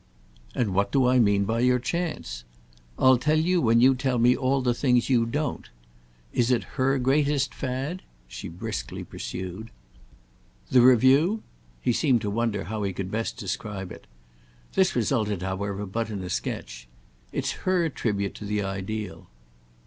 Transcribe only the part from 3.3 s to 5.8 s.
you when you tell me all the things you don't.